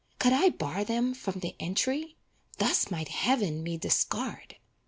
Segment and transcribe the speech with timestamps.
[0.17, 2.17] Could I bar them from the entry?
[2.57, 4.55] Thus might Heaven me discard.